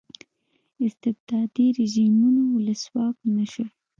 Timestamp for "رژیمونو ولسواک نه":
1.79-3.45